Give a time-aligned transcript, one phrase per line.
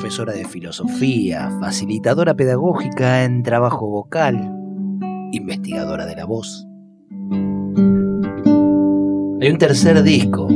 [0.00, 4.50] profesora de filosofía, facilitadora pedagógica en trabajo vocal,
[5.30, 6.66] investigadora de la voz.
[9.42, 10.48] Hay un tercer disco,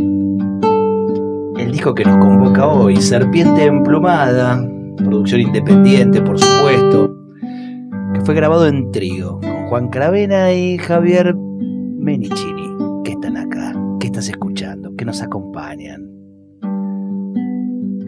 [1.58, 7.14] el disco que nos convoca hoy, Serpiente Emplumada, producción independiente por supuesto,
[8.14, 14.06] que fue grabado en trío con Juan Cravena y Javier Menicini, que están acá, que
[14.06, 15.43] estás escuchando, que nos acompañan.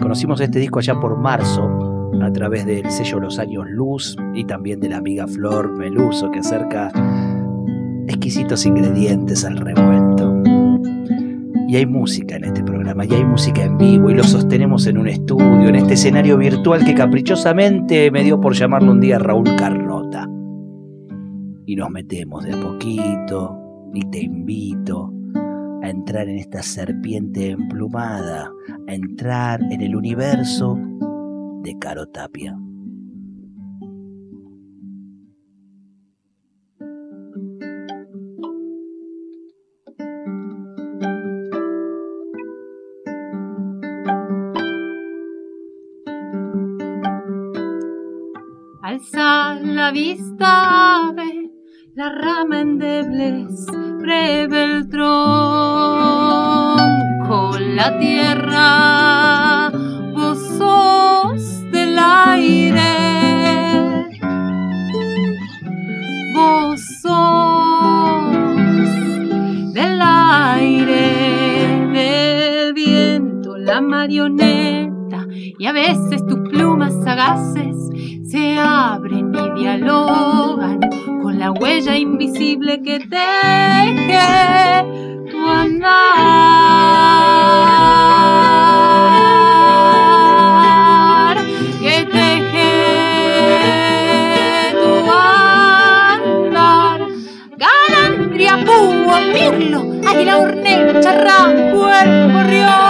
[0.06, 4.78] Conocimos este disco allá por marzo a través del sello Los Años Luz y también
[4.78, 6.92] de la amiga Flor Meluso que acerca
[8.06, 10.32] exquisitos ingredientes al revuelto.
[11.66, 14.98] Y hay música en este programa, y hay música en vivo, y lo sostenemos en
[14.98, 19.56] un estudio, en este escenario virtual que caprichosamente me dio por llamarlo un día Raúl
[19.56, 20.30] Carnota.
[21.66, 23.58] Y nos metemos de a poquito,
[23.92, 25.15] y te invito
[25.86, 28.50] a entrar en esta serpiente emplumada,
[28.88, 30.76] a entrar en el universo
[31.62, 32.58] de Caro Tapia.
[48.82, 51.12] Alza la vista,
[51.96, 53.66] la rama endebles
[53.98, 55.08] breve el tronco,
[57.58, 59.70] la tierra,
[60.14, 62.92] vos sos del aire,
[66.34, 68.36] vos sos
[69.72, 71.02] del aire,
[71.94, 77.74] del viento, la marioneta, y a veces tus plumas sagaces
[78.28, 80.80] se abren y dialogan
[81.38, 84.18] la huella invisible que teje
[85.30, 85.96] tu andar,
[91.82, 92.72] que teje
[94.80, 97.00] tu andar.
[97.64, 102.85] Galandria, púa, mirlo, águila, hornero, charrán, cuerpo, gorrión,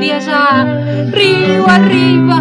[0.00, 2.39] de ciudad y allá, río arriba,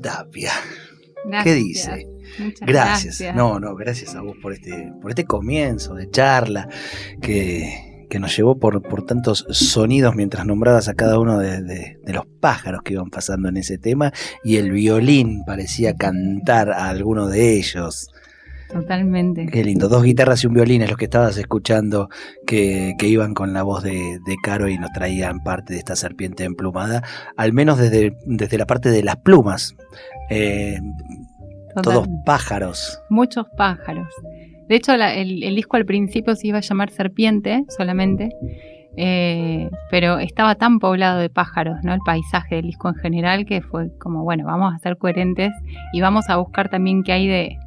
[0.00, 0.52] Tapia.
[1.42, 2.06] ¿Qué dice?
[2.60, 3.34] gracias.
[3.34, 6.68] No, no, gracias a vos por este, por este comienzo de charla
[7.20, 12.12] que, que nos llevó por, por, tantos sonidos mientras nombrabas a cada uno de, de,
[12.12, 14.12] los pájaros que iban pasando en ese tema
[14.42, 18.08] y el violín parecía cantar a alguno de ellos.
[18.72, 19.46] Totalmente.
[19.46, 19.88] Qué lindo.
[19.88, 22.08] Dos guitarras y un violín es lo que estabas escuchando
[22.46, 25.96] que, que iban con la voz de, de, Caro y nos traían parte de esta
[25.96, 27.02] serpiente emplumada,
[27.36, 29.76] al menos desde, desde la parte de las plumas.
[30.30, 30.78] Eh,
[31.82, 33.00] todos pájaros.
[33.10, 34.08] Muchos pájaros.
[34.68, 38.30] De hecho, el, disco al principio se iba a llamar Serpiente solamente,
[38.96, 41.92] eh, pero estaba tan poblado de pájaros, ¿no?
[41.92, 45.52] El paisaje del disco en general, que fue como, bueno, vamos a ser coherentes
[45.92, 47.58] y vamos a buscar también qué hay de,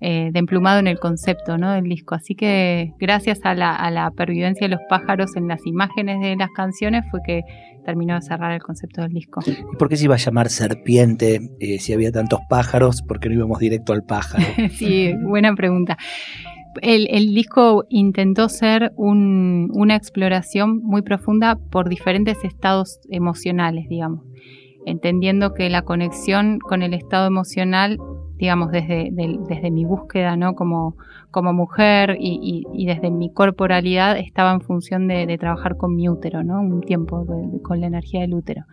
[0.00, 1.72] eh, de emplumado en el concepto ¿no?
[1.72, 2.14] del disco.
[2.14, 6.36] Así que gracias a la, a la pervivencia de los pájaros en las imágenes de
[6.36, 7.42] las canciones fue que
[7.84, 9.40] terminó de cerrar el concepto del disco.
[9.46, 13.02] ¿Y por qué se iba a llamar Serpiente eh, si había tantos pájaros?
[13.02, 14.44] ¿Por qué no íbamos directo al pájaro?
[14.70, 15.96] sí, buena pregunta.
[16.82, 24.24] El, el disco intentó ser un, una exploración muy profunda por diferentes estados emocionales, digamos,
[24.86, 27.98] entendiendo que la conexión con el estado emocional
[28.38, 30.54] digamos, desde, desde mi búsqueda ¿no?
[30.54, 30.96] como,
[31.30, 36.60] como mujer y, desde mi corporalidad estaba en función de, trabajar con mi útero, ¿no?
[36.60, 37.26] un tiempo
[37.62, 38.64] con la energía del útero.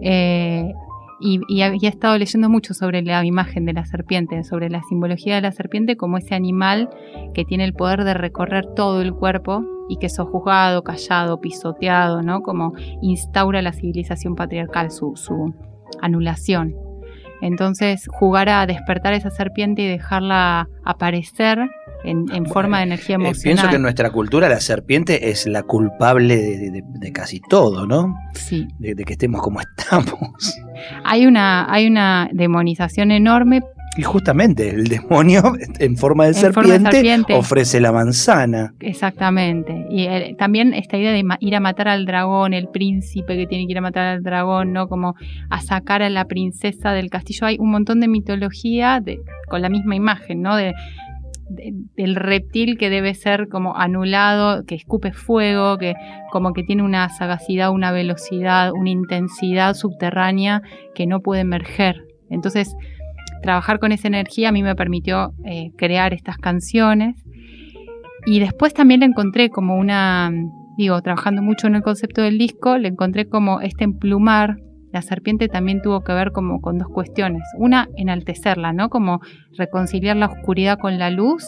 [0.00, 0.72] Eh,
[1.20, 5.40] y, había estado leyendo mucho sobre la imagen de la serpiente, sobre la simbología de
[5.40, 6.90] la serpiente como ese animal
[7.34, 12.42] que tiene el poder de recorrer todo el cuerpo y que sojuzgado, callado, pisoteado, ¿no?
[12.42, 15.54] Como instaura la civilización patriarcal, su, su
[16.00, 16.87] anulación.
[17.40, 21.58] Entonces, jugar a despertar esa serpiente y dejarla aparecer
[22.04, 23.42] en, forma de energía eh, emocional.
[23.42, 28.14] pienso que en nuestra cultura la serpiente es la culpable de, casi todo, ¿no?
[28.34, 28.68] Sí.
[28.78, 30.56] De, de, que estemos como estamos.
[31.04, 33.62] Hay una, hay una demonización enorme,
[33.98, 35.42] y justamente el demonio
[35.80, 38.72] en forma de, serpiente, ofrece la manzana.
[38.78, 39.86] Exactamente.
[39.90, 43.66] Y eh, también esta idea de ir a matar al dragón, el príncipe que tiene
[43.66, 44.86] que ir a matar al dragón, ¿no?
[44.86, 45.16] Como
[45.50, 47.48] a sacar a la princesa del castillo.
[47.48, 49.18] Hay un montón de mitología de,
[49.48, 50.54] con la misma imagen, ¿no?
[50.54, 50.74] De,
[51.50, 55.94] del reptil que debe ser como anulado, que escupe fuego, que
[56.30, 60.62] como que tiene una sagacidad, una velocidad, una intensidad subterránea
[60.94, 62.04] que no puede emerger.
[62.30, 62.76] Entonces,
[63.42, 67.16] trabajar con esa energía a mí me permitió eh, crear estas canciones.
[68.26, 70.30] Y después también le encontré como una,
[70.76, 74.56] digo, trabajando mucho en el concepto del disco, le encontré como este emplumar.
[74.92, 77.42] La serpiente también tuvo que ver como con dos cuestiones.
[77.58, 78.88] Una, enaltecerla, ¿no?
[78.88, 79.20] Como
[79.56, 81.44] reconciliar la oscuridad con la luz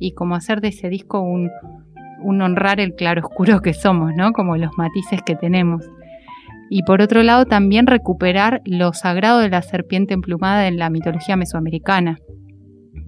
[0.00, 1.50] y como hacer de ese disco un,
[2.22, 4.32] un honrar el claro oscuro que somos, ¿no?
[4.32, 5.88] Como los matices que tenemos
[6.70, 11.36] y por otro lado también recuperar lo sagrado de la serpiente emplumada en la mitología
[11.36, 12.18] mesoamericana.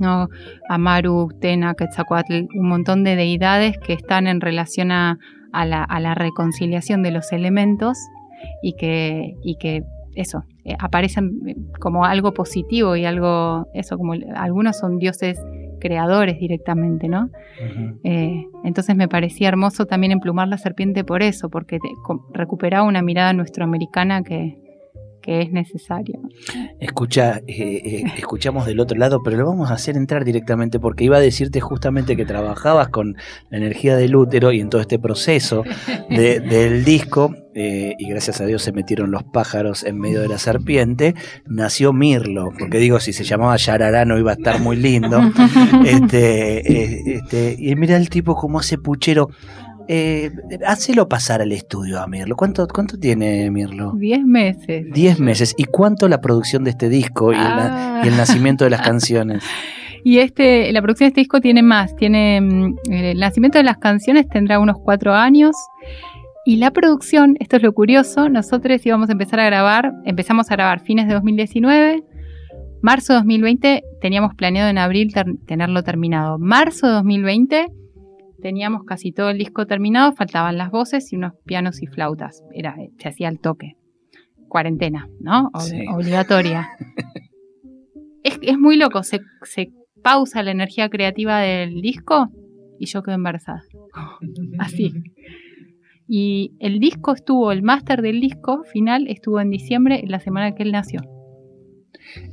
[0.00, 0.28] ¿no?
[0.68, 5.18] Amaru, Tena, Quetzalcoatl, un montón de deidades que están en relación a,
[5.52, 7.96] la, reconciliación de los elementos
[8.64, 9.84] y que, y que
[10.16, 11.40] eso, eh, aparecen
[11.78, 15.38] como algo positivo y algo, eso, como algunos son dioses
[15.82, 17.28] creadores directamente, ¿no?
[18.04, 21.80] Eh, entonces me parecía hermoso también emplumar la serpiente por eso, porque
[22.32, 24.61] recuperaba una mirada nuestroamericana que,
[25.22, 26.20] que es necesario.
[26.80, 31.04] Escucha, eh, eh, escuchamos del otro lado, pero lo vamos a hacer entrar directamente porque
[31.04, 33.16] iba a decirte justamente que trabajabas con
[33.48, 35.62] la energía del útero y en todo este proceso
[36.10, 40.38] del disco, eh, y gracias a Dios se metieron los pájaros en medio de la
[40.38, 41.14] serpiente,
[41.46, 45.20] nació Mirlo, porque digo, si se llamaba Yarará no iba a estar muy lindo.
[45.84, 49.30] Este, este, y mira el tipo como hace puchero.
[49.88, 50.30] Eh,
[50.66, 52.36] hacelo pasar al estudio a Mirlo.
[52.36, 53.92] ¿Cuánto, cuánto tiene Mirlo?
[53.96, 54.86] Diez meses.
[54.92, 55.54] Diez meses.
[55.56, 58.02] ¿Y cuánto la producción de este disco y, ah.
[58.04, 59.44] el nacimiento de las canciones?
[60.04, 61.94] Y este, la producción de este disco tiene más.
[61.96, 65.54] Tiene mm, el nacimiento de las canciones tendrá unos cuatro años.
[66.44, 70.56] Y la producción, esto es lo curioso, nosotros íbamos a empezar a grabar, empezamos a
[70.56, 72.02] grabar fines de 2019,
[72.82, 75.14] marzo de 2020 teníamos planeado en abril
[75.46, 76.40] tenerlo terminado.
[76.40, 77.66] Marzo de 2020
[78.42, 82.42] teníamos casi todo el disco terminado, faltaban las voces y unos pianos y flautas.
[82.52, 83.76] Era, se hacía el toque.
[84.48, 85.50] Cuarentena, ¿no?
[85.94, 86.68] Obligatoria.
[88.22, 89.20] es, muy loco, se,
[90.02, 92.28] pausa la energía creativa del disco
[92.78, 93.62] y yo quedo embarazada.
[94.58, 94.92] Así.
[96.08, 100.64] Y el disco estuvo, el máster del disco final estuvo en diciembre, la semana que
[100.64, 101.00] él nació.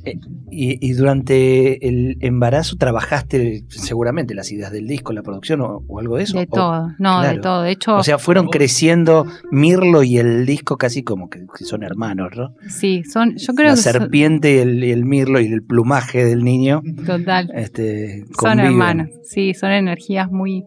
[0.04, 0.18] Eh,
[0.50, 5.98] y, y durante el embarazo trabajaste seguramente las ideas del disco, la producción o, o
[6.00, 6.38] algo de eso.
[6.38, 7.62] De ¿O- todo, no, de todo.
[7.62, 11.82] De hecho, O sea, fueron creciendo Mirlo y el disco casi como que que son
[11.82, 12.54] hermanos, ¿no?
[12.68, 15.62] sí, son, yo creo la que son- serpiente y el, y el mirlo y el
[15.62, 17.50] plumaje del niño total.
[17.54, 20.64] este, Son hermanos, sí, son energías muy,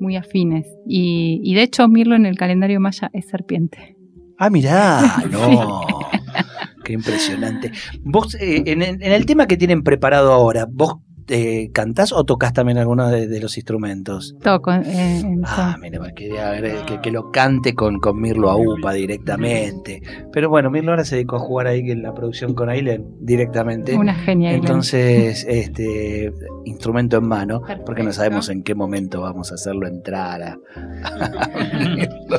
[0.00, 0.66] muy afines.
[0.86, 3.96] Y, y de hecho, Mirlo en el calendario maya es serpiente.
[4.38, 5.80] Ah, mirá, no.
[6.86, 7.72] Qué impresionante.
[8.04, 12.78] Vos, eh, en, el tema que tienen preparado ahora, ¿vos eh, cantás o tocas también
[12.78, 14.36] alguno de, de los instrumentos?
[14.40, 18.20] Toco, eh, en- Ah, mira, me quería ver eh, que, que lo cante con, con
[18.20, 20.00] Mirlo a UPA directamente.
[20.32, 23.96] Pero bueno, Mirlo ahora se dedicó a jugar ahí en la producción con Aileen directamente.
[23.96, 24.54] una genial.
[24.54, 26.32] Entonces, este
[26.66, 30.56] instrumento en mano, porque no sabemos en qué momento vamos a hacerlo entrar a,
[31.02, 31.48] a
[31.96, 32.38] Mirlo.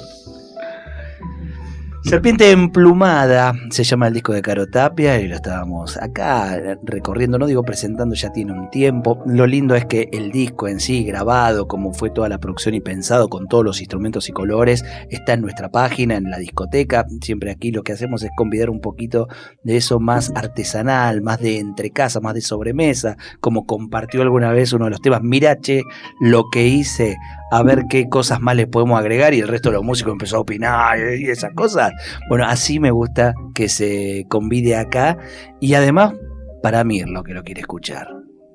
[2.08, 7.46] Serpiente emplumada se llama el disco de Caro Tapia y lo estábamos acá recorriendo, no
[7.46, 9.22] digo presentando, ya tiene un tiempo.
[9.26, 12.80] Lo lindo es que el disco en sí, grabado, como fue toda la producción y
[12.80, 17.06] pensado con todos los instrumentos y colores, está en nuestra página, en la discoteca.
[17.22, 19.28] Siempre aquí lo que hacemos es convidar un poquito
[19.64, 24.86] de eso más artesanal, más de entrecasa, más de sobremesa, como compartió alguna vez uno
[24.86, 25.24] de los temas.
[25.24, 25.82] Mirache,
[26.22, 27.18] lo que hice,
[27.52, 30.38] a ver qué cosas más le podemos agregar y el resto de los músicos empezó
[30.38, 31.94] a opinar y esas cosas.
[32.30, 35.18] Bueno, así me gusta que se convide acá
[35.60, 36.14] y además
[36.62, 38.08] para mí es lo que lo quiere escuchar.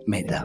[0.06, 0.44] Meta.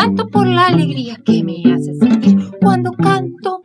[0.00, 3.60] Canto por la alegría que me hace sentir cuando canto.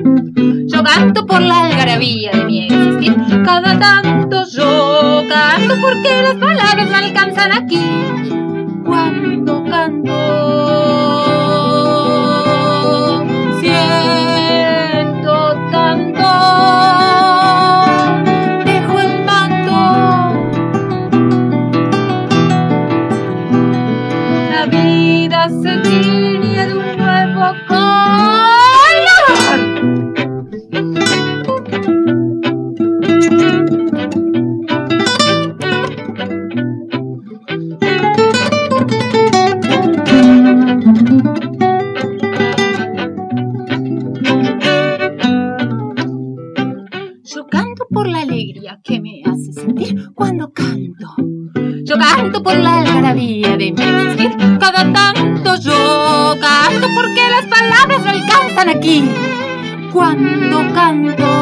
[0.68, 3.16] Yo canto por la algarabía de mi existir.
[3.46, 7.82] Cada tanto yo canto porque las palabras no alcanzan aquí.
[8.86, 10.55] Cuando canto,
[53.58, 59.10] Cada tanto yo canto porque las palabras no alcanzan aquí.
[59.94, 61.35] Cuando canto.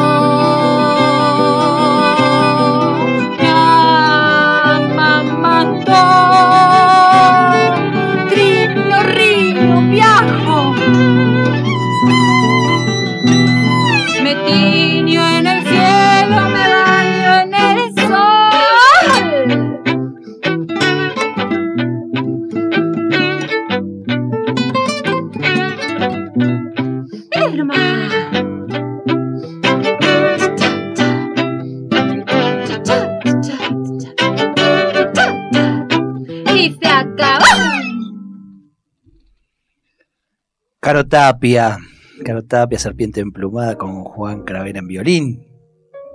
[41.14, 41.78] Tapia.
[42.24, 45.46] Caro Tapia, Serpiente Emplumada con Juan Cravera en violín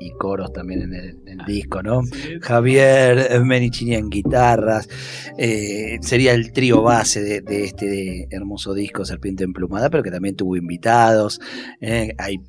[0.02, 2.02] y coros también en el, en el disco, ¿no?
[2.42, 4.90] Javier Menichini en guitarras.
[5.38, 10.36] eh, sería el trío base de, de este hermoso disco Serpiente Emplumada, pero que también
[10.36, 11.40] tuvo invitados.
[11.80, 12.40] eh, hay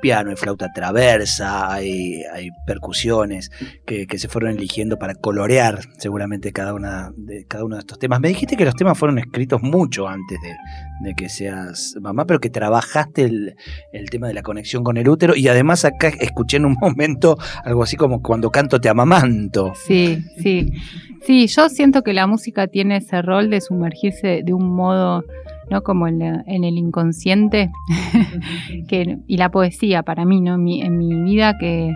[0.00, 3.50] piano, hay flauta traversa, hay, hay percusiones
[3.86, 7.98] que, que se fueron eligiendo para colorear seguramente cada, una de, cada uno de estos
[7.98, 8.20] temas.
[8.20, 12.40] Me dijiste que los temas fueron escritos mucho antes de, de que seas mamá, pero
[12.40, 13.54] que trabajaste el,
[13.92, 17.36] el tema de la conexión con el útero y además acá escuché en un momento
[17.64, 19.72] algo así como cuando canto te amamanto.
[19.74, 20.72] Sí, sí.
[21.22, 25.24] Sí, yo siento que la música tiene ese rol de sumergirse de un modo,
[25.70, 25.82] ¿no?
[25.82, 27.70] Como en, la- en el inconsciente.
[28.88, 30.58] que, y la poesía para mí, ¿no?
[30.58, 31.92] Mi- en mi vida que,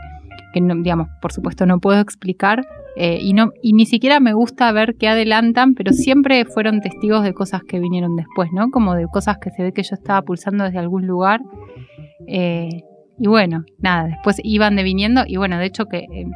[0.53, 2.65] que no, digamos, por supuesto no puedo explicar.
[2.97, 7.25] eh, y, no, y ni siquiera me gusta ver qué adelantan, pero siempre fueron testigos
[7.25, 8.71] de cosas que vinieron después, ¿no?
[8.71, 11.41] Como de cosas que se ve que yo estaba pulsando desde algún lugar.
[12.29, 12.83] eh,
[13.19, 16.27] y bueno, nada, después iban deviniendo y bueno, de hecho que eh,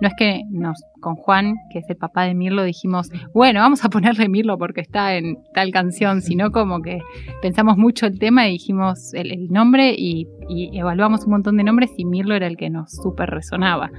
[0.00, 3.84] no es que nos, con Juan, que es el papá de Mirlo, dijimos, bueno, vamos
[3.84, 7.00] a ponerle Mirlo porque está en tal canción, sino como que
[7.42, 10.26] pensamos mucho el tema y dijimos el, nombre y,
[10.72, 13.90] evaluamos un montón de nombres y Mirlo era el que nos súper resonaba.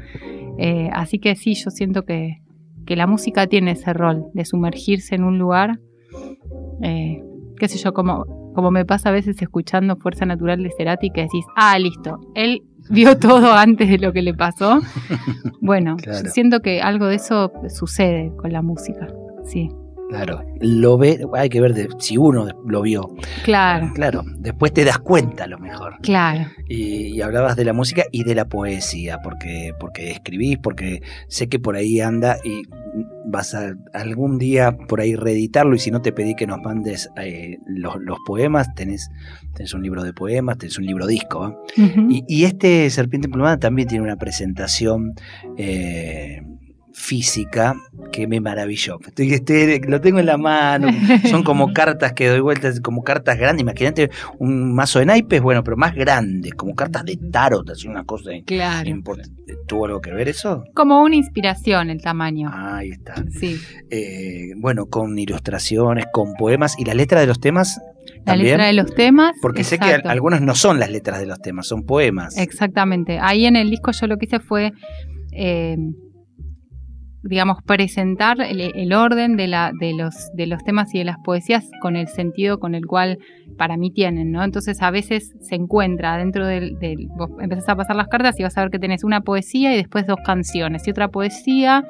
[0.57, 2.41] Eh, así que sí, yo siento que,
[2.85, 5.79] que, la música tiene ese rol de sumergirse en un lugar.
[6.83, 7.23] Eh,
[7.57, 11.21] qué sé yo, como, como me pasa a veces escuchando Fuerza Natural de Cerati, que
[11.21, 14.81] decís, ah, listo, él vio todo antes de lo que le pasó.
[15.63, 15.95] Bueno,
[16.33, 19.07] siento que algo de eso sucede con la música,
[19.45, 19.69] sí.
[20.11, 23.15] Claro, lo ve, hay que ver si uno lo vio.
[23.45, 23.91] Claro.
[23.95, 25.99] Claro, después te das cuenta a lo mejor.
[26.01, 26.49] Claro.
[26.67, 31.59] Y, hablabas de la música y de la poesía, porque, porque escribís, porque sé que
[31.59, 32.63] por ahí anda y
[33.25, 37.09] vas a algún día por ahí reeditarlo y si no te pedí que nos mandes
[37.15, 39.09] eh, los, poemas, tenés,
[39.53, 41.63] tenés un libro de poemas, tenés un libro disco.
[41.77, 45.13] y, este Serpiente Plumada también tiene una presentación
[45.55, 46.41] eh,
[46.93, 47.75] física
[48.11, 48.99] que me maravilló.
[49.87, 50.89] lo tengo en la mano,
[51.29, 53.61] son como cartas que doy vueltas, como cartas grandes.
[53.61, 58.03] Imagínate un mazo de naipes, bueno, pero más grande, como cartas de tarot, así una
[58.03, 58.89] cosa claro.
[58.89, 59.55] importante.
[59.67, 60.63] ¿Tuvo algo que ver eso?
[60.73, 62.49] Como una inspiración el tamaño.
[62.53, 63.15] ahí está.
[63.39, 63.59] Sí.
[63.89, 67.79] Eh, bueno, con ilustraciones, con poemas y la letra de los temas.
[68.25, 69.33] La letra de los temas.
[69.41, 72.37] Porque sé que algunos no son las letras de los temas, son poemas.
[72.37, 73.19] Exactamente.
[73.19, 74.73] Ahí en el disco yo lo que hice fue.
[75.31, 75.77] Eh,
[77.23, 81.69] digamos, presentar el, orden de, la, de, los, de los temas y de las poesías
[81.81, 83.19] con el sentido con el cual
[83.57, 84.43] para mí tienen, ¿no?
[84.43, 88.43] Entonces a veces se encuentra dentro del, del, vos empezás a pasar las cartas y
[88.43, 91.85] vas a ver que tenés una poesía y después dos canciones y otra poesía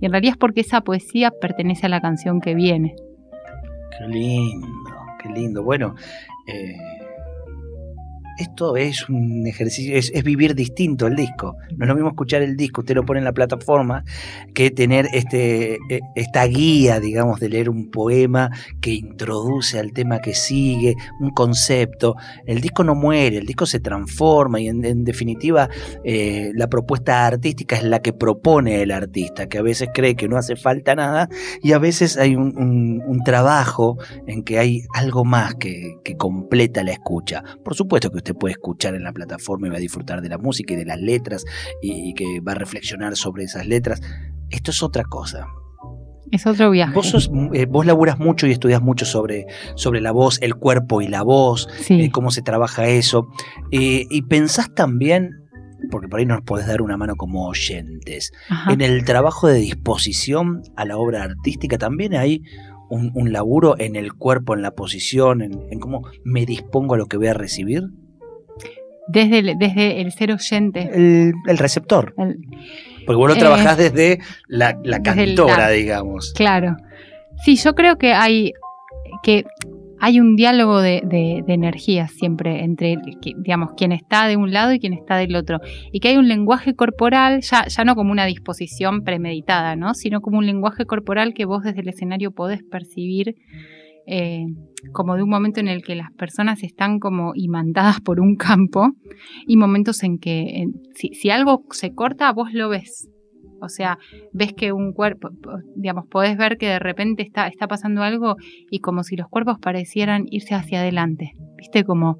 [0.00, 2.94] y en realidad es porque esa poesía pertenece a la canción que viene.
[3.98, 4.68] Qué lindo,
[5.22, 5.62] qué lindo.
[5.62, 5.94] Bueno,
[6.46, 6.76] eh,
[8.38, 11.56] esto es un ejercicio, es, vivir distinto el disco.
[11.76, 14.04] No es lo mismo escuchar el disco, usted lo pone en la plataforma,
[14.54, 18.50] que tener este, e, esta guía, digamos, de leer un poema
[18.80, 22.16] que introduce al tema que sigue, un concepto.
[22.46, 25.68] El disco no muere, el disco se transforma y en, definitiva
[26.04, 30.28] eh, la propuesta artística es la que propone el artista, que a veces cree que
[30.28, 31.28] no hace falta nada
[31.62, 32.54] y a veces hay un,
[33.24, 37.42] trabajo en que hay algo más que, que completa la escucha.
[37.64, 40.38] Por supuesto que usted puede escuchar en la plataforma y va a disfrutar de la
[40.38, 41.44] música y de las letras
[41.82, 44.00] y, que va a reflexionar sobre esas letras.
[44.50, 45.46] Esto es otra cosa.
[46.30, 46.94] Es otro viaje.
[46.94, 51.08] Vos, eh, vos laburas mucho y estudias mucho sobre, sobre la voz, el cuerpo y
[51.08, 53.28] la voz, eh, cómo se trabaja eso.
[53.70, 55.30] Eh, y pensás también,
[55.90, 58.32] porque por ahí nos podés dar una mano como oyentes,
[58.70, 62.42] en el trabajo de disposición a la obra artística también hay
[62.88, 67.16] un, laburo en el cuerpo, en la posición, en cómo me dispongo a lo que
[67.16, 67.84] voy a recibir.
[69.06, 70.90] Desde el, desde el ser oyente.
[70.92, 72.14] El, receptor.
[72.14, 76.32] Porque vos lo trabajás eh, desde la, cantora, digamos.
[76.34, 76.76] Claro.
[77.44, 78.52] Sí, yo creo que hay,
[79.22, 79.44] que
[80.00, 82.96] hay un diálogo de, de, energía siempre entre,
[83.36, 85.60] digamos, quien está de un lado y quien está del otro.
[85.92, 89.94] Y que hay un lenguaje corporal, ya, ya no como una disposición premeditada, ¿no?
[89.94, 93.36] Sino como un lenguaje corporal que vos desde el escenario podés percibir
[94.06, 94.44] eh,
[94.92, 98.90] como de un momento en el que las personas están como imantadas por un campo
[99.46, 103.08] y momentos en que si, algo se corta, vos lo ves.
[103.60, 103.98] O sea,
[104.32, 105.30] ves que un cuerpo,
[105.74, 108.36] digamos, podés ver que de repente está, está pasando algo
[108.70, 111.82] y como si los cuerpos parecieran irse hacia adelante, ¿viste?
[111.84, 112.18] Como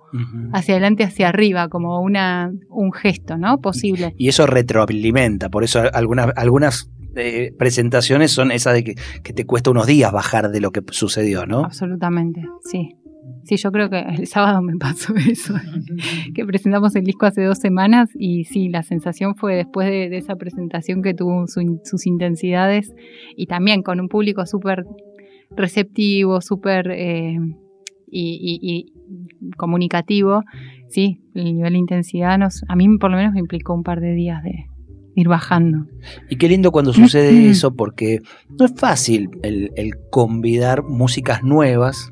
[0.54, 3.58] hacia adelante, hacia arriba, como una, un gesto, ¿no?
[3.58, 4.14] Posible.
[4.16, 6.90] Y eso retroalimenta, por eso algunas, algunas
[7.58, 11.64] presentaciones son esas de que, te cuesta unos días bajar de lo que sucedió, ¿no?
[11.64, 12.96] Absolutamente, sí.
[13.44, 15.54] Sí, yo creo que el sábado me pasó eso,
[16.34, 20.36] que presentamos el disco hace dos semanas y sí, la sensación fue después de, esa
[20.36, 22.94] presentación que tuvo sus intensidades
[23.36, 24.84] y también con un público súper
[25.50, 27.38] receptivo, súper eh,
[28.10, 28.92] y,
[29.56, 30.42] comunicativo,
[30.88, 34.00] sí, el nivel de intensidad nos, a mí por lo menos me implicó un par
[34.00, 34.66] de días de,
[35.14, 35.86] ir bajando.
[36.28, 42.10] Y qué lindo cuando sucede eso, porque no es fácil el, convidar músicas nuevas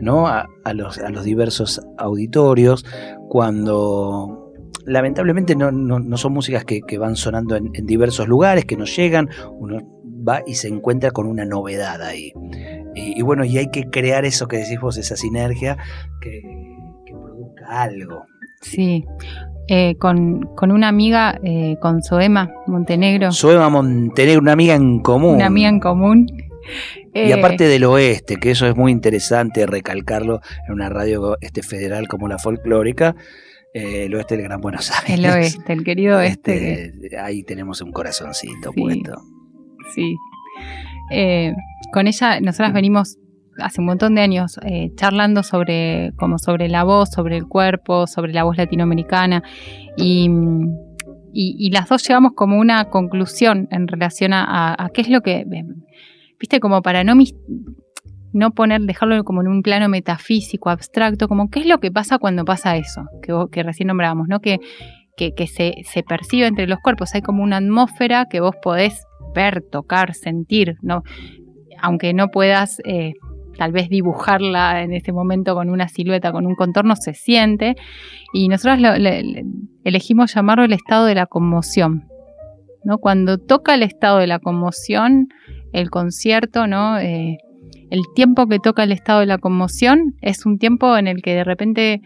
[0.00, 0.26] ¿no?
[0.28, 2.84] A, los, a los diversos auditorios,
[3.28, 4.52] cuando
[4.88, 9.78] lamentablemente no, no, son músicas que, van sonando en, diversos lugares, que nos llegan, uno
[10.26, 12.32] va y se encuentra con una novedad ahí.
[12.94, 15.76] Y, bueno, y hay que crear eso que decís vos, esa sinergia
[16.20, 16.40] que,
[17.06, 18.24] que produzca algo.
[18.60, 19.04] Sí,
[19.68, 23.32] eh, con, con, una amiga, eh, con Soema Montenegro.
[23.32, 25.36] Soema Montenegro, una amiga en común.
[25.36, 26.26] Una amiga en común.
[27.14, 31.62] y eh, aparte del oeste, que eso es muy interesante recalcarlo en una radio este,
[31.62, 33.14] federal como la folclórica,
[33.74, 35.18] eh, el oeste del Gran Buenos Aires.
[35.18, 36.84] El oeste, el querido oeste.
[36.84, 39.20] Este, ahí tenemos un corazoncito puesto.
[39.94, 40.16] Sí.
[41.10, 41.54] Eh,
[41.92, 43.18] con ella, nosotras venimos
[43.58, 48.06] hace un montón de años eh, charlando sobre, como sobre la voz, sobre el cuerpo,
[48.06, 49.42] sobre la voz latinoamericana
[49.96, 50.30] y,
[51.70, 55.44] las dos llegamos como una conclusión en relación a, qué es lo que,
[56.40, 57.14] viste, como para no,
[58.32, 62.18] no poner, dejarlo como en un plano metafísico, abstracto, como qué es lo que pasa
[62.18, 64.40] cuando pasa eso, que, que recién nombrábamos, ¿no?
[64.40, 64.58] Que,
[65.16, 69.04] que, que se, se percibe entre los cuerpos, hay como una atmósfera que vos podés
[69.34, 71.02] ver, tocar, sentir, ¿no?
[71.80, 73.14] aunque no puedas eh,
[73.58, 77.74] tal vez dibujarla en ese momento con una silueta, con un contorno, se siente.
[78.32, 78.78] Y nosotros
[79.84, 82.04] elegimos llamarlo el estado de la conmoción.
[82.84, 82.98] ¿no?
[82.98, 85.28] Cuando toca el estado de la conmoción,
[85.72, 86.98] el concierto, ¿no?
[86.98, 87.38] Eh,
[87.90, 91.34] el tiempo que toca el estado de la conmoción es un tiempo en el que
[91.34, 92.00] de repente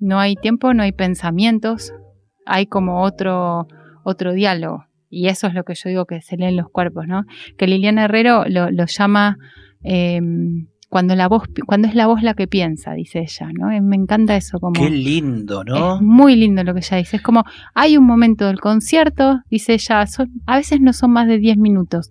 [0.00, 1.92] no hay tiempo, no hay pensamientos,
[2.46, 3.68] hay como otro,
[4.02, 4.86] otro diálogo.
[5.08, 7.22] Y eso es lo que yo digo que se lee en los cuerpos, ¿no?
[7.56, 9.38] Que Liliana Herrero lo llama
[9.82, 13.68] Em, cuando la voz, cuando es la voz la que piensa, dice ella, ¿no?
[13.82, 14.72] Me encanta eso como.
[14.72, 15.96] Qué lindo, ¿no?
[15.96, 17.16] Es muy lindo lo que ella dice.
[17.16, 20.04] Es como, hay un momento del concierto, dice ella,
[20.46, 22.08] a veces no son más de 10 minutos,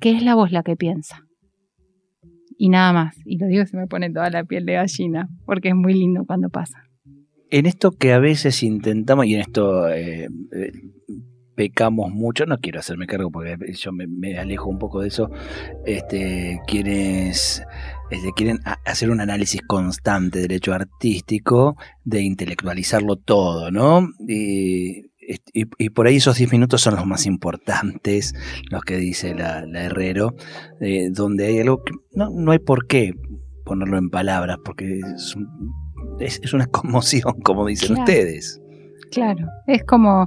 [0.00, 1.22] que es la voz la que piensa.
[2.56, 3.16] Y nada más.
[3.24, 6.24] Y lo digo, se me pone toda la piel de gallina, porque es muy lindo
[6.24, 6.84] cuando pasa.
[7.50, 10.72] En esto que a veces intentamos, y en esto eh, eh,
[11.54, 15.30] pecamos mucho, no quiero hacerme cargo porque yo me, alejo un poco de eso,
[15.84, 17.62] este, quienes
[18.10, 24.08] este, quieren hacer un análisis constante del hecho artístico, de intelectualizarlo todo, ¿no?
[24.26, 25.10] Y,
[25.52, 28.34] y, por ahí esos 10 minutos son los más importantes,
[28.70, 30.34] los que dice la, Herrero,
[30.80, 33.14] eh, donde hay algo que no, no hay por qué
[33.64, 35.00] ponerlo en palabras, porque
[36.18, 38.60] es, es, una conmoción, como dicen ustedes.
[39.10, 40.26] Claro, es como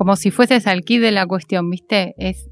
[0.00, 2.14] como si fueses al kit de la cuestión, ¿viste?
[2.16, 2.48] Es,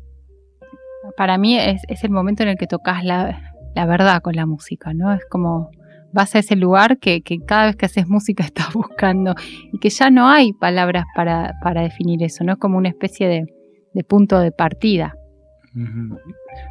[1.17, 3.41] para mí es, el momento en el que tocas la,
[3.75, 5.15] verdad con la música, ¿no?
[5.15, 5.71] Es como
[6.13, 9.35] vas a ese lugar que, cada vez que haces música estás buscando
[9.73, 12.53] y que ya no hay palabras para, definir eso, ¿no?
[12.53, 13.47] Es como una especie de,
[13.95, 15.15] de punto de partida.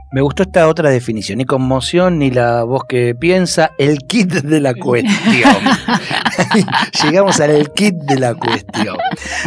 [0.10, 4.62] Me gustó esta otra definición, ni conmoción, ni la voz que piensa, el kit de
[4.62, 5.58] la cuestión.
[7.04, 8.96] Llegamos al kit de la cuestión.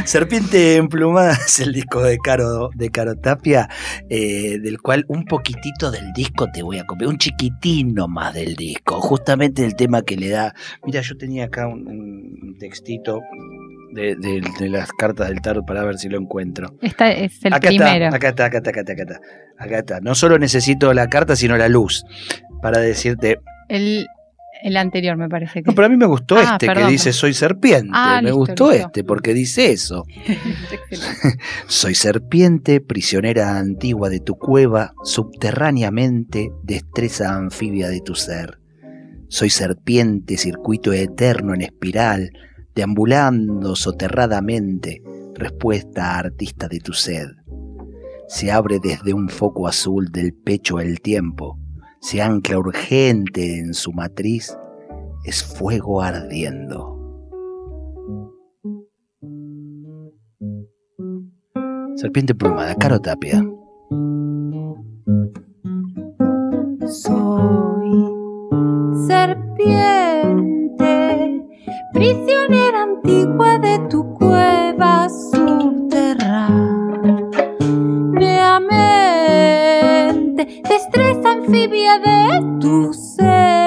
[0.04, 3.70] Serpiente emplumada es el disco de Caro, de Caro Tapia,
[4.10, 8.54] eh, del cual un poquitito del disco te voy a copiar, un chiquitino más del
[8.54, 10.54] disco, justamente el tema que le da.
[10.84, 13.22] Mira, yo tenía acá un textito
[13.92, 16.74] de, las cartas del tarot para ver si lo encuentro.
[16.80, 18.08] Esta es el primero.
[18.08, 19.20] acá está, acá está, acá está, acá está.
[19.58, 20.00] Acá está.
[20.00, 22.04] No solo necesito la carta, sino la luz
[22.62, 23.40] para decirte.
[23.68, 24.06] El,
[24.62, 25.70] el anterior me parece que.
[25.70, 27.90] No, pero a mí me gustó ah, este que dice soy serpiente.
[27.92, 30.04] Ah, me gustó este porque dice eso.
[31.66, 38.58] soy serpiente, prisionera antigua de tu cueva, subterráneamente destreza anfibia de tu ser.
[39.28, 42.32] Soy serpiente, circuito eterno en espiral,
[42.74, 45.02] deambulando soterradamente,
[45.34, 47.28] respuesta artista de tu sed.
[48.30, 51.58] Se abre desde un foco azul del pecho el tiempo,
[52.00, 54.56] se ancla urgente en su matriz,
[55.24, 56.96] es fuego ardiendo.
[61.96, 63.44] Serpiente plumada, Caro Tapia.
[66.86, 68.14] Soy
[69.08, 70.46] serpiente
[71.92, 75.79] prisionera antigua de tu cueva subterránea.
[81.50, 83.59] Anfibia de tu ser.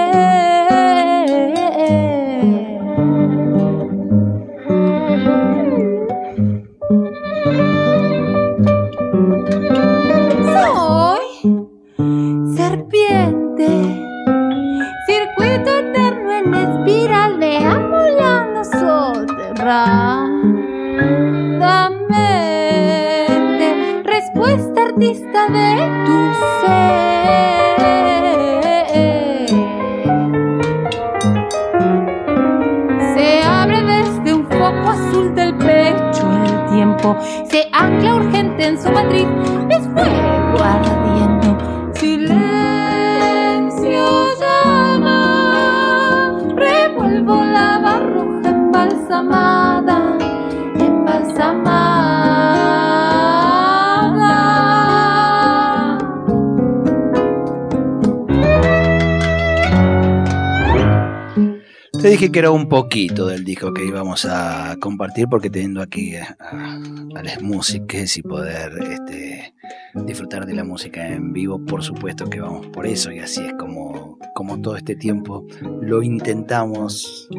[62.51, 68.17] Un poquito del disco que íbamos a compartir porque teniendo aquí a, a las músicas
[68.17, 69.53] y poder este,
[69.93, 73.53] disfrutar de la música en vivo, por supuesto que vamos por eso y así es
[73.57, 75.45] como, como todo este tiempo
[75.81, 77.29] lo intentamos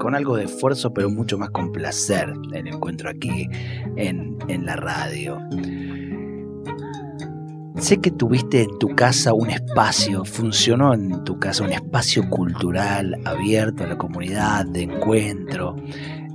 [0.00, 3.48] con algo de esfuerzo, pero mucho más con placer el encuentro aquí
[3.96, 5.38] en, en la radio.
[7.82, 13.20] Sé que tuviste en tu casa un espacio, funcionó en tu casa un espacio cultural
[13.24, 15.74] abierto a la comunidad, de encuentro,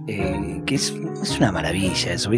[0.07, 2.31] eh, que es, es, una maravilla eso.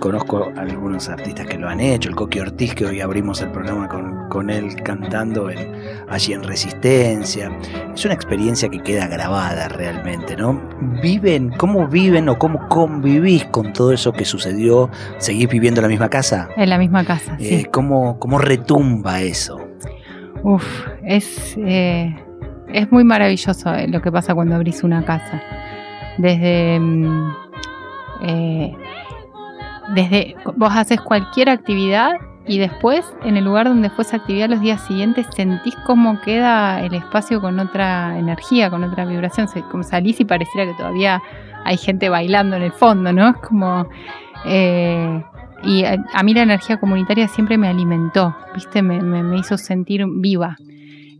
[0.00, 3.52] Conozco a algunos artistas que lo han hecho, el Coqui Ortiz, que hoy abrimos el
[3.52, 5.74] programa con, con él cantando en,
[6.08, 7.50] allí en Resistencia.
[7.94, 10.60] Es una experiencia que queda grabada realmente, ¿no?
[11.02, 14.90] ¿Viven, cómo viven o cómo convivís con todo eso que sucedió?
[15.18, 16.48] ¿Seguís viviendo en la misma casa?
[16.56, 17.64] En la misma casa, eh, sí.
[17.64, 19.60] ¿cómo, ¿Cómo retumba eso?
[20.42, 20.64] Uf,
[21.04, 22.14] es, eh,
[22.72, 25.42] es muy maravilloso eh, lo que pasa cuando abrís una casa.
[26.18, 26.78] Desde...
[26.80, 27.32] mm,
[28.22, 28.76] eh,
[29.94, 32.12] desde vos haces cualquier actividad
[32.46, 36.80] y después en el lugar donde fue esa actividad los días siguientes sentís cómo queda
[36.84, 41.20] el espacio con otra energía, con otra vibración, como salís y pareciera que todavía
[41.64, 43.30] hay gente bailando en el fondo, ¿no?
[43.30, 43.88] Es como...
[44.44, 45.22] eh,
[45.64, 48.82] y a, a mí la energía comunitaria siempre me alimentó, ¿viste?
[48.82, 50.56] Me, me- me hizo sentir viva.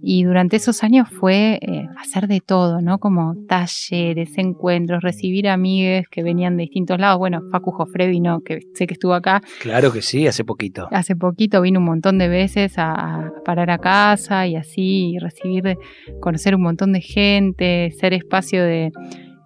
[0.08, 2.98] Y durante esos años fue eh, hacer de todo, ¿no?
[2.98, 7.18] Como talleres, encuentros, recibir amigues que venían de distintos lados.
[7.18, 10.86] Bueno, Facu Jofre vino, que sé que estuvo acá Claro que sí, hace poquito.
[10.92, 15.18] hace poquito, vino un montón de veces a, a parar a casa y así, y
[15.18, 15.76] recibir,
[16.20, 18.92] conocer un montón de gente, ser espacio de...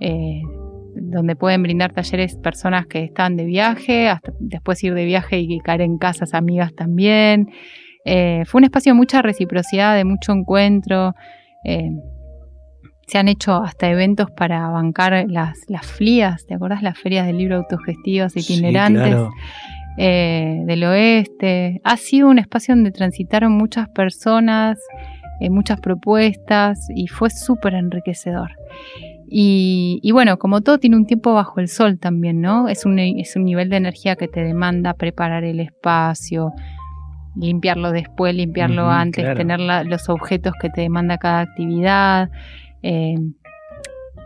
[0.00, 0.42] eh,
[0.94, 5.58] donde pueden brindar talleres personas que están de viaje, hasta después ir de viaje y
[5.60, 7.48] caer en casas amigas también.
[8.04, 11.14] Eh, fue un espacio de mucha reciprocidad, de mucho encuentro.
[11.64, 11.90] eh,
[13.06, 16.80] se han hecho hasta eventos para bancar las, las FLIAs, ¿te acordás?
[16.80, 19.30] Las ferias del libro autogestivas itinerantes Sí, claro.
[19.98, 21.80] eh, del oeste.
[21.82, 24.78] Ha sido un espacio donde transitaron muchas personas,
[25.40, 28.52] eh, muchas propuestas y fue súper enriquecedor.
[29.28, 32.68] Y, y bueno, como todo tiene un tiempo bajo el sol también, ¿no?
[32.68, 36.52] Es un, es un nivel de energía que te demanda preparar el espacio,
[37.36, 39.36] limpiarlo después, limpiarlo antes, claro.
[39.38, 42.30] tener la- los objetos que te demanda cada actividad,
[42.82, 43.14] eh,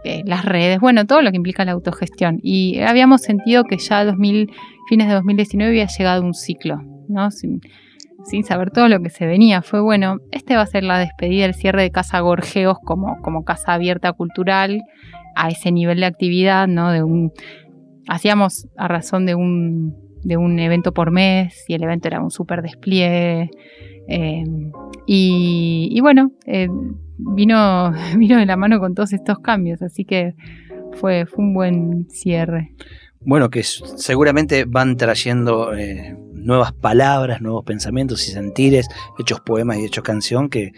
[0.05, 2.39] eh, las redes, bueno, todo lo que implica la autogestión.
[2.43, 4.51] Y habíamos sentido que ya 2000,
[4.89, 7.31] fines de 2019 había llegado un ciclo, ¿no?
[7.31, 7.61] Sin,
[8.25, 9.63] sin saber todo lo que se venía.
[9.63, 13.45] Fue bueno, este va a ser la despedida, el cierre de Casa Gorgeos como, como
[13.45, 14.83] casa abierta cultural,
[15.37, 16.91] a ese nivel de actividad, ¿no?
[16.93, 17.33] De un,
[18.07, 22.31] hacíamos a razón de un, de un evento por mes y el evento era un
[22.31, 23.51] súper despliegue.
[24.09, 24.45] eh,
[25.07, 26.69] y, bueno, eh,
[27.19, 30.35] vino, vino de la mano con todos estos cambios, así que
[30.93, 32.75] fue, fue un buen cierre.
[33.21, 38.87] Bueno, que seguramente van trayendo eh, nuevas palabras, nuevos pensamientos y sentires,
[39.19, 40.73] hechos poemas y hechos canción que,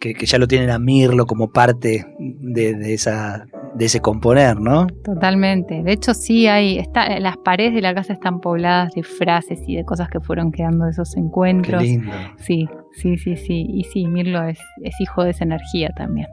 [0.00, 4.58] que, que ya lo tienen a Mirlo como parte de, de esa, de ese componer,
[4.60, 4.86] ¿no?
[5.04, 5.82] Totalmente.
[5.82, 9.76] De hecho, sí hay, está, las paredes de la casa están pobladas de frases y
[9.76, 11.82] de cosas que fueron quedando de esos Qué encuentros.
[11.82, 12.12] lindo.
[12.38, 13.66] Sí, sí, sí, sí.
[13.68, 16.26] Y sí, Mirlo es, es hijo de esa energía también.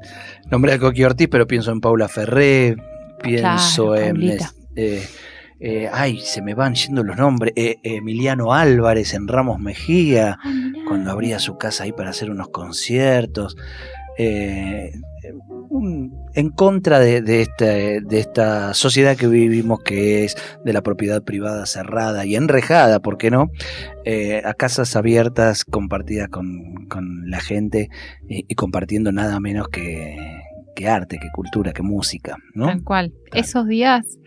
[0.52, 2.76] Nombré a Coqui Ortiz, pero pienso en Paula Ferré,
[3.22, 4.38] pienso Claro, en...
[4.76, 5.02] Eh,
[5.66, 7.54] eh, ay, se me van yendo los nombres.
[7.56, 10.38] eh, Emiliano Álvarez en Ramos Mejía.
[10.88, 13.56] cuando abría su casa ahí para hacer unos conciertos,
[14.18, 14.92] eh,
[15.70, 20.82] un- en contra de, de este- de esta sociedad que vivimos que es de la
[20.82, 23.50] propiedad privada cerrada y enrejada, ¿por qué no?
[24.06, 27.90] Eh, a casas abiertas compartidas con, con la gente
[28.28, 30.18] y, y compartiendo nada menos que,
[30.76, 32.66] que arte, que cultura, que música, ¿no?
[32.68, 33.14] Tal cual.
[33.32, 33.46] Claro.
[33.46, 34.20] Esos días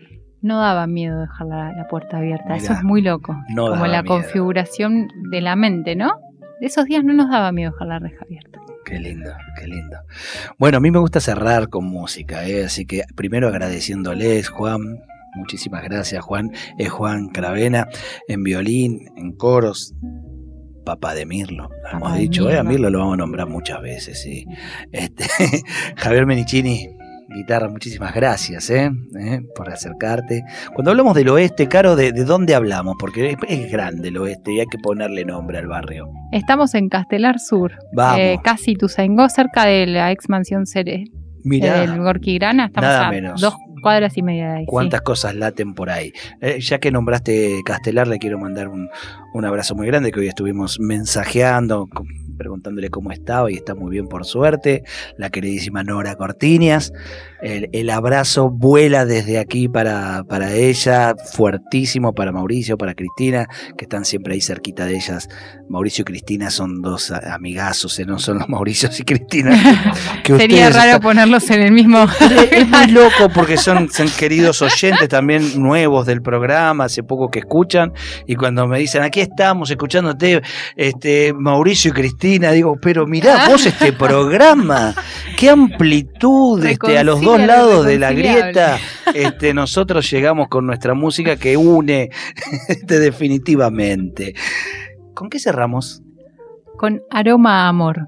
[0.47, 2.55] no daba miedo dejar la, la puerta abierta.
[2.55, 3.35] Eso es muy loco.
[3.49, 4.15] no Como la miedo.
[4.15, 6.13] configuración de la mente, ¿no?
[6.61, 8.59] Esos días no nos daba miedo dejar la reja abierta.
[8.85, 9.29] Qué lindo,
[9.59, 9.97] qué lindo.
[10.57, 12.63] Bueno, a mí me gusta cerrar con música, ¿eh?
[12.65, 15.03] así que primero agradeciéndoles, Juan.
[15.35, 16.51] Muchísimas gracias, Juan.
[16.79, 17.87] Es Juan Cravena
[18.27, 19.93] en violín, en coros.
[20.85, 22.57] Papá de Mirlo, lo hemos de dicho, ¿eh?
[22.57, 22.89] a Mirlo.
[22.89, 24.45] Lo vamos a nombrar muchas veces, sí.
[24.93, 25.25] Este,
[25.97, 26.87] Javier Menichini,
[27.35, 28.91] guitarra, muchísimas gracias ¿eh?
[29.19, 29.41] ¿Eh?
[29.55, 30.43] por acercarte.
[30.73, 32.95] Cuando hablamos del oeste, Caro, ¿de, de dónde hablamos?
[32.99, 36.07] Porque es, es grande el oeste y hay que ponerle nombre al barrio.
[36.31, 41.05] Estamos en Castelar Sur, Vamos, eh, casi Tuzaingó, cerca de la ex mansión Cere,
[41.43, 41.81] mirá.
[41.81, 42.67] del Gorky Grana.
[42.67, 43.41] Estamos nada a menos.
[43.41, 44.63] dos cuadras y media de ahí.
[44.63, 44.67] sí.
[44.67, 46.11] cuántas cosas laten por ahí.
[46.41, 48.89] Eh, ya que nombraste Castelar, le quiero mandar un,
[49.33, 51.87] un abrazo muy grande que hoy estuvimos mensajeando,
[52.37, 54.83] preguntándole cómo estaba y está muy bien por suerte.
[55.17, 56.93] La queridísima Nora Cortiñas.
[57.41, 63.47] El, abrazo vuela desde aquí para, para ella, fuertísimo para Mauricio, para Cristina,
[63.77, 65.29] que están siempre ahí cerquita de ellas.
[65.69, 68.05] Mauricio y Cristina son dos amigazos, ¿eh?
[68.05, 69.51] no son los Mauricios y Cristina.
[70.25, 72.07] Sería raro ponerlos en el mismo.
[72.51, 77.39] Es muy loco porque son, son queridos oyentes también nuevos del programa, hace poco que
[77.39, 77.93] escuchan,
[78.25, 80.41] y cuando me dicen, aquí estamos escuchándote,
[80.75, 84.93] este, Mauricio y Cristina, digo, pero mirá vos este programa,
[85.37, 88.77] qué amplitud este, a los dos lados de la grieta,
[89.13, 92.09] este, nosotros llegamos con nuestra música que une
[92.67, 94.35] este, definitivamente.
[95.13, 96.01] ¿Con qué cerramos?
[96.77, 98.05] Con aroma amor.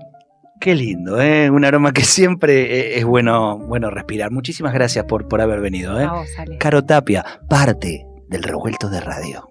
[0.59, 1.49] Qué lindo, ¿eh?
[1.49, 4.29] un aroma que siempre eh, es bueno, bueno respirar.
[4.29, 5.99] Muchísimas gracias por, por haber venido.
[5.99, 6.09] ¿eh?
[6.59, 9.49] Caro Tapia, parte del revuelto de radio.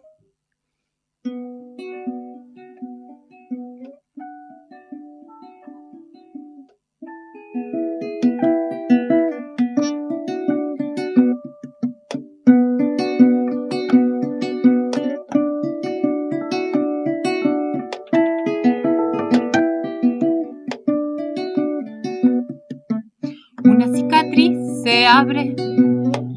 [25.08, 25.56] Abre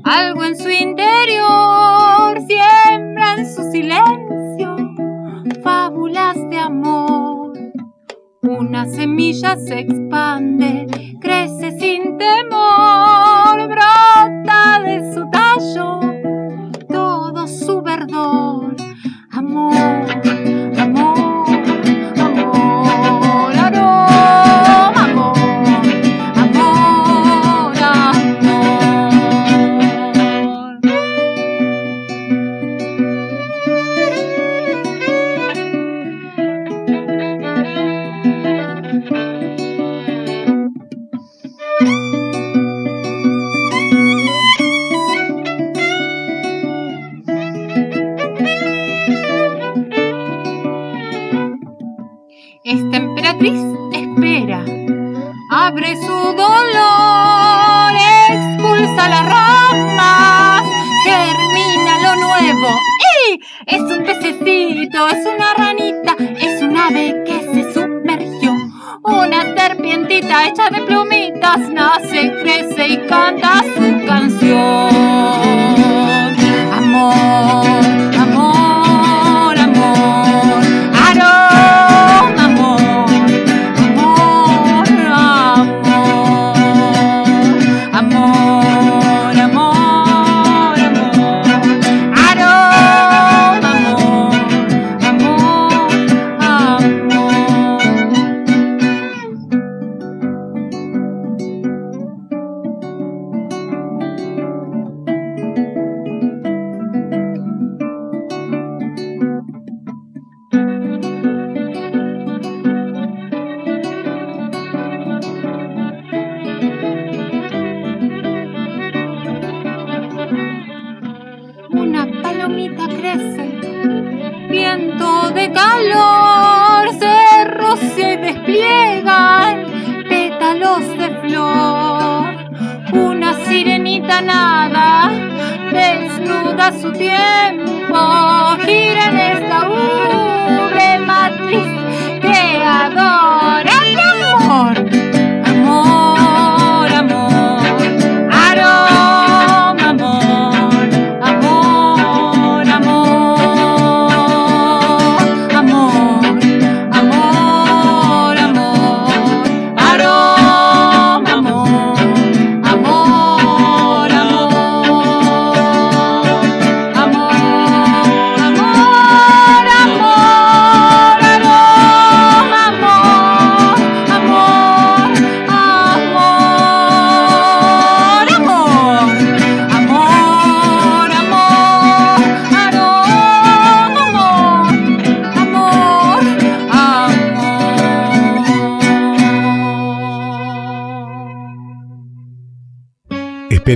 [0.04, 4.42] algo en su interior, siembra en su silencio
[5.62, 7.54] fábulas de amor.
[8.42, 10.81] Una semilla se expande,